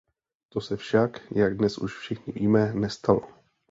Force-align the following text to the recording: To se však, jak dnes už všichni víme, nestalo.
To 0.49 0.61
se 0.61 0.77
však, 0.77 1.21
jak 1.31 1.57
dnes 1.57 1.77
už 1.77 1.97
všichni 1.97 2.33
víme, 2.33 2.73
nestalo. 2.73 3.21